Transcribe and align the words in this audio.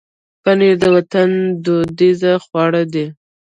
پنېر 0.43 0.75
د 0.81 0.83
وطن 0.95 1.29
دودیز 1.63 2.21
خواړه 2.43 2.81
دي. 2.93 3.05